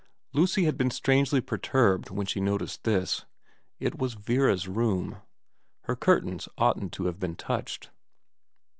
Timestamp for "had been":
0.63-0.89